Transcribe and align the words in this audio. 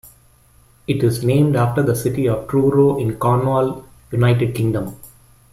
It 0.87 1.03
is 1.03 1.23
named 1.23 1.55
after 1.55 1.83
the 1.83 1.95
city 1.95 2.27
of 2.27 2.47
Truro 2.47 2.97
in 2.97 3.19
Cornwall, 3.19 3.85
United 4.11 4.55
Kingdom. 4.55 4.95